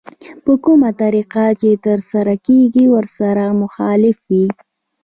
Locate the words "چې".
1.61-1.69